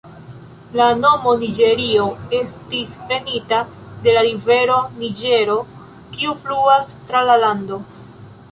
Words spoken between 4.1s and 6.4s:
la rivero Niĝero kiu